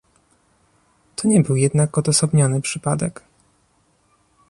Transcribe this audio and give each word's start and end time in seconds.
To 1.15 1.27
nie 1.27 1.41
był 1.41 1.55
jednak 1.55 1.97
odosobniony 1.97 2.61
przypadek 2.61 3.23